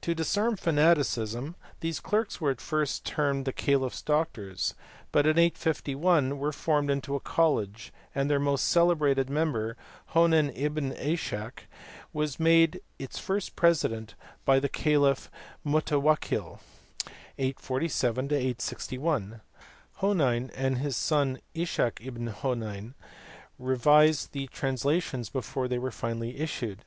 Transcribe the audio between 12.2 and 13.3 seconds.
made its